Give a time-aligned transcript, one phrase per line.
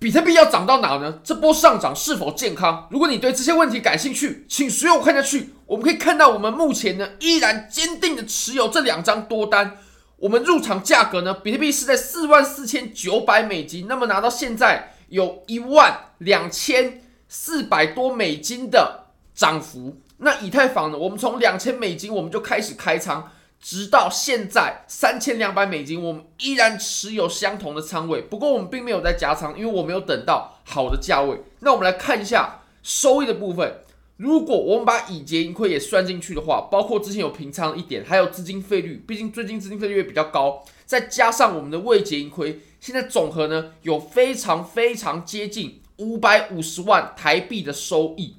[0.00, 1.18] 比特币要涨到哪呢？
[1.24, 2.86] 这波上涨是否健康？
[2.88, 5.54] 如果你对这些问题感兴趣，请随我看下去。
[5.66, 9.78] 我们可以看到，我们目前呢依然坚定的持有这两张多单。
[10.18, 20.00] 我们入场价格呢，比特币是在四万四千九百美金，那么拿到现在有一万两千四百多美金的涨幅。
[20.18, 23.32] 那以太坊呢，我们从两千美金我们就开始开仓。
[23.60, 28.22] 直到现在三千两百美金，我们依然持有相同的仓位。
[28.22, 31.40] 不过我们并没有在加仓，因为我没有等到好的价位。
[31.60, 33.80] 那我们来看一下收益的部分。
[34.16, 48.34] 如果我们把已结盈亏也算进去的话，包括之前有平仓一点，还有资金费率，毕竟最近资金费率也比较高，再加上我们的未结盈亏，现在总和呢有非常非常接近五百五十万台币的收益。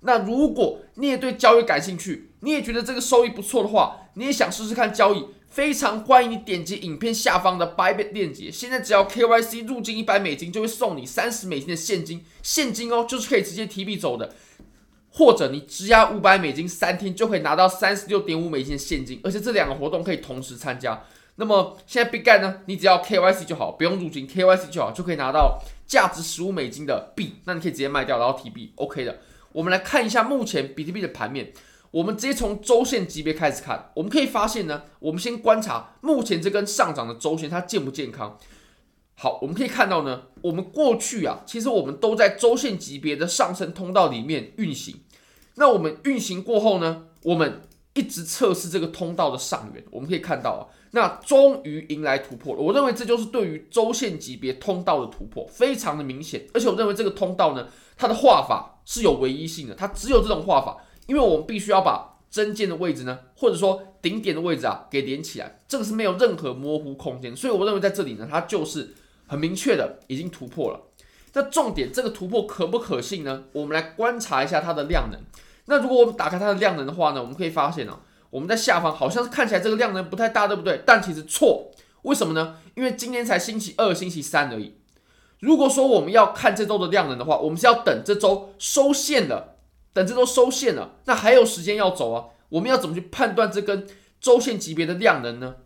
[0.00, 8.50] 那如果你也对交易感兴趣，你也觉得这个收益不错的话，你也想试试看交易，非常欢迎你点击影片下方的 Bybit 链接。
[8.50, 14.34] 现在只要 KYC 入金一百美金，就会送你三十美金的现金，现金哦，就是可以直接提币走的。
[15.12, 21.02] 或者你质押五百美金，三天就可以拿到三十六点五美金的现金，而且这两个活动可以同时参加。
[21.36, 29.18] 那么现在 Bitget 呢，你只要 KYC 就好，不用入金，KYC 就好，就可以拿到价值十五美金的币，那你可以直接卖掉，然后提币，OK 的。
[29.52, 31.52] 我们来看一下目前比特币的盘面。
[31.92, 38.38] 我们直接从周线级别开始看，我们可以发现呢，我们先观察目前这根上涨的周线它健不健康。
[39.16, 45.00] 好，我们可以看到呢，我们过去啊，其实我们都在周线级别的上升通道里面运行。
[45.56, 47.62] 那我们运行过后呢，我们
[47.94, 52.62] 一直测试这个通道的上缘，我们可以看到啊，那终于迎来突破了。
[52.62, 56.46] 我认为这就是对于周线级别通道的突破，非常的明显。
[56.54, 60.76] 而且我认为这个通道呢，它的画法是有唯一性的，它只有这种画法。
[61.06, 68.94] 因为我们必须要把针尖的位置呢，或者说顶点的位置啊，给连起来，这个是没有任何模糊空间，所以我认为在这里呢，它就是
[69.26, 70.80] 很明确的已经突破了。
[71.32, 73.44] 那重点，这个突破可不可信呢？
[73.52, 75.20] 我们来观察一下它的量能。
[75.66, 80.82] 那如果我们打开它的量能的话呢，我们可以发现啊，我们在下方好像是看起来这个量能不太大，对不对？
[80.84, 81.70] 但其实错，
[82.02, 82.56] 为什么呢？
[82.74, 84.74] 因为今天才星期二、星期三而已。
[85.38, 89.56] 如果说我们要看这周的量能的话，我们是要等这周收线了。
[89.92, 92.26] 等这都收线了，那还有时间要走啊？
[92.50, 93.86] 我们要怎么去判断这根
[94.20, 95.56] 周线级别的量能呢？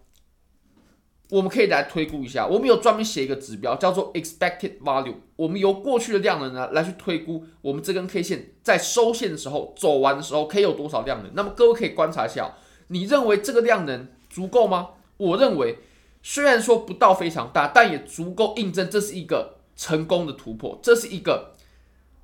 [1.31, 11.33] 我们可以来推估一下，我们有专门写一个指标叫做 expected value，我们由过去的量能呢来去推估我们这根 K 线在收线的时候走完的时候可以有多少量能。
[11.35, 12.55] 那么各位可以观察一下，
[12.89, 14.91] 你认为这个量能足够吗？
[15.17, 15.79] 我认为
[16.23, 21.55] 虽然说不到非常大，但也足够印证这是一个成功的突破，这是一个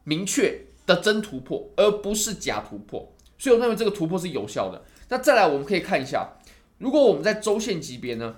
[0.04, 0.66] 明确。
[0.94, 4.82] 的真突破，而不是假突破，所以我认为这个突破是有效的。
[5.08, 6.28] 那再来，我们可以看一下，
[6.78, 8.36] 如果我们在周线级别呢，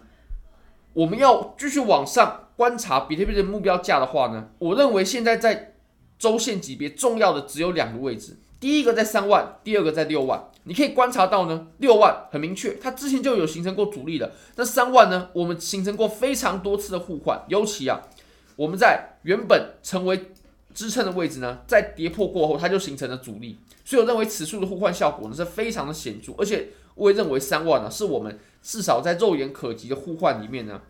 [0.93, 5.75] 我们要继续往上观察比特币的目标价的话呢，我认为现在在
[6.19, 10.49] 周线级别重要的只有两个位置，第一个在三万，第二个在六万。
[10.65, 14.31] 你可以观察到呢，六万很明确，它之前就有形成过阻力的。
[14.55, 18.01] 那三万呢，我们形成过非常多次的互换，尤其啊，
[18.55, 20.31] 我们在原本成为
[20.75, 30.81] 支撑的位置呢，在跌破过后，它就形成了阻力，所以我认为此处的互换效果呢是非常的显著，而且我也认为三万呢是我们至少在肉眼可及的互换里面呢，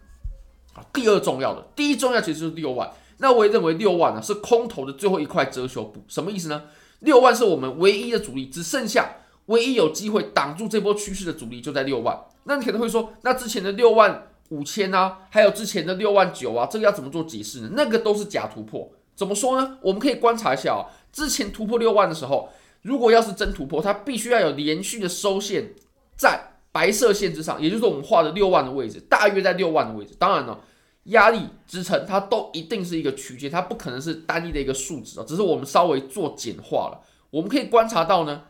[0.74, 6.64] 啊，第二重要的，第一重要其实就是六万，那我也认为六万呢是空头的最后一块遮羞布，什么意思呢？
[7.00, 9.16] 六万是我们唯一的阻力，只剩下
[9.46, 17.70] 唯一有机会挡住这波趋势的阻力就在六万，那你可能会说，那之前的六万五千啊，还有之前的六万九啊，这个要怎么做解释呢？
[17.72, 18.88] 那个都是假突破。
[19.14, 19.78] 怎么说呢？
[19.82, 22.48] 我们可以观察一下啊，之前突破六万的时候，
[22.82, 25.74] 如果要是真突破，它必须要有连续的收线
[26.16, 30.14] 在白色线之上，也就是我们画的六万的位置，大约在六万的位置。
[30.18, 30.58] 当然了，
[31.04, 37.00] 压力支撑它都一定是一个区间，它不可能是单一的一个数值啊，只是我们稍微做简化了。
[37.30, 38.42] 我们可以观察到呢，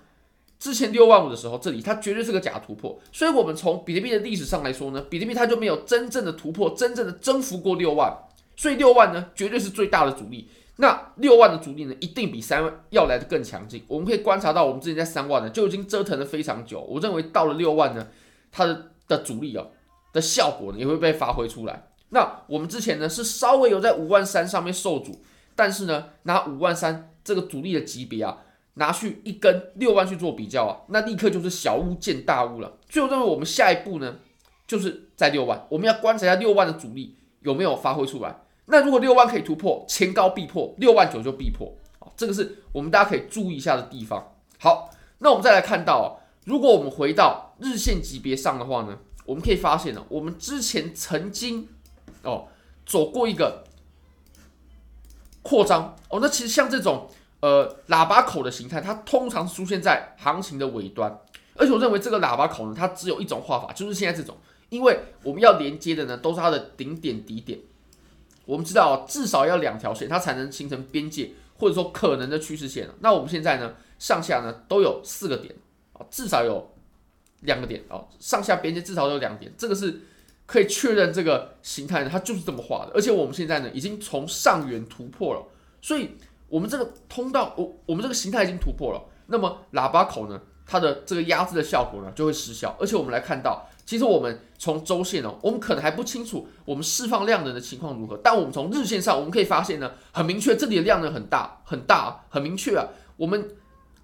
[0.58, 8.16] 之前六万五的时候，这里它绝对是个假突破，所以我们从比特币的历史上来说呢，比特币它就没有真正的突破，真正的征服过六万。
[8.62, 10.48] 所以六万呢，绝对是最大的阻力。
[10.76, 13.82] 那六万的阻力呢，一定比三万要来的更强劲。
[13.88, 16.80] 我们可以观察到，我们之前在三万呢就已经折腾了非常久。
[16.80, 18.06] 我认为到了六万呢，
[18.52, 19.72] 它的的阻力哦
[20.12, 21.88] 的效果呢也会被发挥出来。
[22.10, 25.20] 那我们之前呢是稍微有在五万三上面受阻，
[25.56, 28.38] 但是呢拿五万三这个阻力的级别啊，
[28.74, 32.78] 拿去一跟六万去做比较啊，那立刻就是小巫见大巫了。
[32.88, 34.18] 所以我认为我们下一步呢，
[34.68, 38.36] 就是在六万，我们要观察一下六万的阻力有没有发挥出来。
[38.72, 44.32] 那如果六万可以突破，前高必破，六万九就必破啊，这个是我们大家可以注意一下的地方。
[44.58, 44.88] 好，
[45.18, 46.08] 那我们再来看到啊，
[46.46, 51.68] 如果我们回到日线级别上的话呢，我们可以发现呢，我们之前曾经
[52.22, 52.48] 哦
[52.86, 53.64] 走过一个
[55.42, 56.18] 扩张哦。
[56.22, 57.10] 那其实像这种
[57.40, 61.14] 呃喇叭口的形态，它通常出现在行情的尾端，
[61.56, 64.34] 而且我认为这个喇叭口呢，它只有一种画法，就是现在这种，
[64.70, 67.60] 因为我们要连接的呢都是它的顶点底点。
[68.44, 72.88] 我们知道至少要两条线，它才能形成边界，或者说可能的趋势线。
[73.00, 75.54] 那我们现在呢，上下呢都有四个点
[75.92, 76.74] 啊，至少有
[77.40, 80.00] 两个点啊，上下边界至少有两点，这个是
[80.46, 82.92] 可以确认这个形态呢，它就是这么画的。
[82.94, 85.46] 而且我们现在呢，已经从上缘突破了，
[85.80, 86.10] 所以
[86.48, 89.02] 我们这个通道，我我们这个形态已经突破了。
[89.26, 92.76] 那么喇叭口呢，它的这个压制的效果呢就会失效。
[92.80, 93.68] 而且我们来看到。
[93.92, 102.88] 其实我们从周线哦，我们可能还不清楚我们释放量能的情况如何，但我们从日线上我们可以发现呢，很明确这里的量能很大很大，很明确啊。
[103.18, 103.50] 我们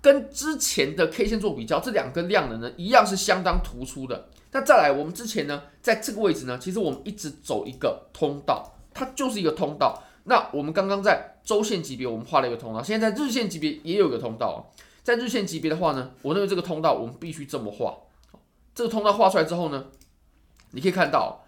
[0.02, 4.28] 跟之前的 K 线做比较，这两根量能呢一样是相当突出的。
[4.52, 10.02] 那再来，我们之前呢在这个位置呢，其实我们一直走一个通道，它就是一个通道。
[10.24, 14.58] 那我们刚刚在周线级别我们画了一个通道，现在在日线级别也有一个通道啊。
[15.02, 17.96] 在日线级别的话呢，我认为这个通道我们必须这么画。
[18.78, 19.86] 这个通道画出来之后呢，
[20.70, 21.44] 你可以看到，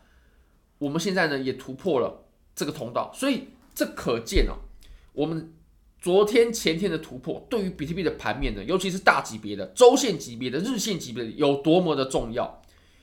[0.78, 2.24] 我们现在呢也突破了
[2.56, 4.58] 这个通道，所以这可见哦，
[5.12, 5.54] 我们
[6.00, 12.60] 昨天前天的突破对于比特币的盘面呢，尤其是大级别的、周线级别的、日线级别的有多么的重要。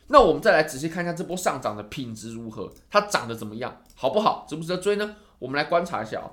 [0.08, 4.46] 那我们再来仔细看一下这波上涨的品质如何，它涨得怎么样，好不好？
[4.50, 5.16] 值不值得追呢？
[5.40, 6.28] 我们来观察一下啊。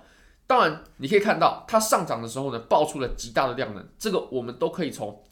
[0.49, 5.23] 当然，你可以看到它上涨的时候呢，爆出了极大的量能，这个我们都可以从。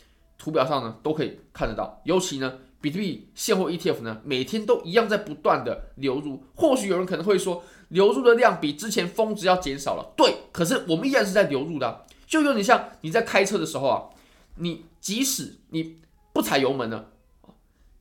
[0.42, 6.42] 图表上呢都可以看得到，尤其呢，比特币现货 ETF 呢每天都一样在不断的流入。
[6.56, 10.12] 或许有人可能会说，流入的量比之前峰值要减少了。
[10.16, 14.10] 对，可是我们依然是在流入的，就有点像你在开车的时候啊，
[14.56, 15.98] 你即使你
[16.32, 17.10] 不踩油门了，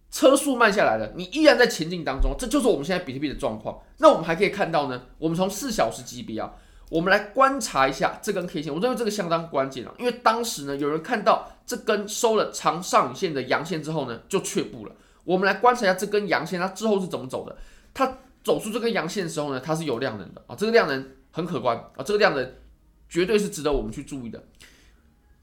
[0.09, 2.33] 车速慢下来了，你依然在前进当中。
[2.39, 3.81] 这就是我们现在比特币的状况。
[3.99, 6.55] 那我们还可以看到呢，我们从四小时级别啊。
[6.91, 14.93] 我们来观察一下这根 K 线，我认为这个相当关键啊，因为当时呢，有人看到这根收了长上影线的阳线之后呢，就却步了。
[15.23, 17.55] 我们来观察一下这根阳线，它之后是怎么走的？
[17.93, 22.55] 它走出这根阳线的时候呢，它是有量能的啊，这个量能很可观啊，这个量能
[23.07, 24.43] 绝对是值得我们去注意的。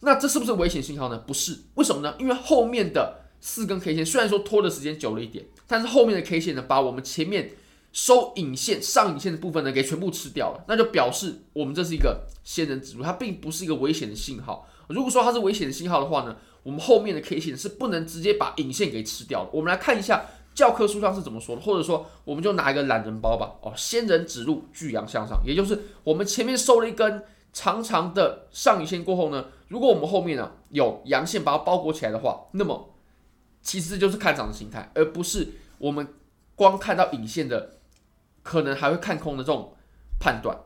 [0.01, 1.17] 那这是不是危险信号呢？
[1.27, 2.15] 不是，为什么呢？
[2.19, 7.53] 因为后面的四根 K 线虽然说拖的时间久了一点，但是后面的 K 线呢，把我们前面。
[7.93, 14.69] 收影线上影线的部分呢，给全部吃掉了，那就表示我们这是一个仙人指路，它并不是一个危险的信号。
[14.89, 19.51] 如果说它是危险的信号的话呢，我们后面的 K 线是不能直接把影线给吃掉的。
[19.53, 20.25] 我们来看一下
[20.55, 23.55] 教科书上是怎么说的，或者说我们就拿一个懒人包吧。
[23.63, 32.95] 哦，仙人指路，巨阳向上，也就是我们前面收了一根长长的上影线过后呢，如果我们后面呢有阳线把它包裹起来的话，那么
[33.63, 35.49] 其实就是看涨的形态，而不是
[35.79, 36.07] 我们
[36.55, 37.78] 光看到影线的。
[38.49, 39.77] 可能还会看空的这种
[40.19, 40.57] 判断，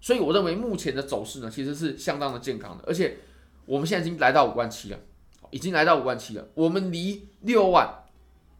[0.00, 3.18] 所以我认为目前的走势呢，其实是相当的健康的，而且
[3.66, 4.98] 我们现在已经来到五万七了，
[5.50, 7.86] 已经来到五万七了，我们离六万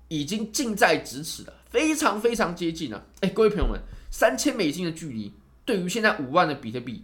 [0.09, 3.07] 已经近在咫尺了，非常非常接近了。
[3.23, 3.81] 哎，各位朋友们，
[4.11, 5.33] 三千美金的距离，
[5.65, 7.03] 对于现在五万的比特币，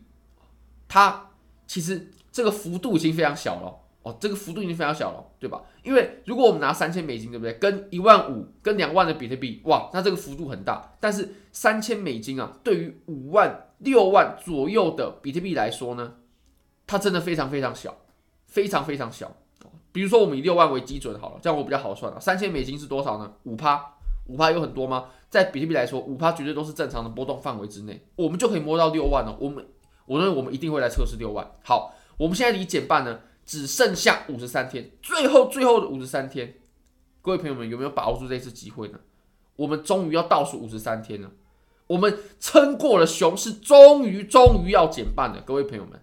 [0.87, 1.31] 它
[1.67, 3.81] 其实这个幅度已经非常小了。
[4.03, 5.63] 哦，这个幅度已经非常小了，对吧？
[5.85, 7.55] 因为如果我们拿三千美金，对不对？
[7.55, 10.95] 跟一万五、跟两万的比特币，哇，那这个幅度很大。
[10.99, 16.15] 但是三千美金啊，对于五万、六万左右的比特币来说呢，
[16.87, 17.97] 它真的非常非常小，
[18.47, 19.31] 非常非常小。
[19.93, 22.19] 比如说我们以六万为基准好了，这样我比较好算了。
[22.19, 23.31] 三千美金是多少呢？
[23.45, 23.95] 五趴，
[24.27, 25.11] 五趴有很多吗？
[25.29, 29.37] 在比特币来说，五趴绝对都是正常的波动范围之内，我们就可以摸到六万了。
[29.39, 29.65] 我们，
[30.07, 31.47] 我认为我们一定会来测试六万。
[31.63, 33.21] 好，我们现在离减半呢？
[33.45, 36.55] 只剩下五十三天，最后最后的五十三天，
[37.21, 38.99] 各位朋友们有没有把握住这次机会呢？
[39.57, 41.31] 我们终于要倒数五十三天了，
[41.87, 45.43] 我们撑过了熊市，终于终于要减半了。
[45.45, 46.01] 各位朋友们，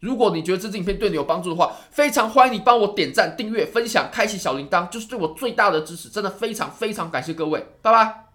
[0.00, 6.08] 如果你觉得这支影片对你有帮助的话，非常欢迎你帮我点赞、订阅、分享、开启小铃铛，就是对我最大的支持。
[6.08, 8.29] 真的非常非常感谢各位，拜拜。